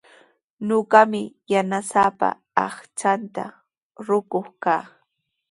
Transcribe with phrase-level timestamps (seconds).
[0.67, 1.21] Ñuqami
[1.51, 2.27] yanasaapa
[2.65, 3.43] aqchanta
[4.07, 4.83] rukuq kaa.